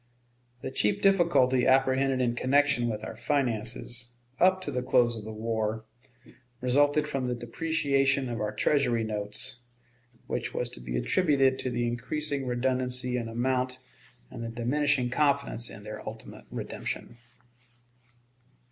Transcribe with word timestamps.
The 0.63 0.71
chief 0.71 0.99
difficulty 0.99 1.67
apprehended 1.67 2.21
in 2.21 2.33
connection 2.33 2.87
with 2.89 3.03
our 3.03 3.15
finances, 3.15 4.13
up 4.39 4.59
to 4.61 4.71
the 4.71 4.81
close 4.81 5.15
of 5.15 5.25
the 5.25 5.31
war, 5.31 5.85
resulted 6.59 7.07
from 7.07 7.27
the 7.27 7.35
depreciation 7.35 8.27
of 8.27 8.41
our 8.41 8.51
Treasury 8.51 9.03
notes, 9.03 9.59
which 10.25 10.55
was 10.55 10.71
to 10.71 10.81
be 10.81 10.97
attributed 10.97 11.59
to 11.59 11.69
the 11.69 11.85
increasing 11.87 12.47
redundancy 12.47 13.15
in 13.15 13.27
amount 13.27 13.77
and 14.31 14.43
the 14.43 14.49
diminishing 14.49 15.11
confidence 15.11 15.69
in 15.69 15.83
their 15.83 16.01
ultimate 16.09 16.45
redemption. 16.49 17.17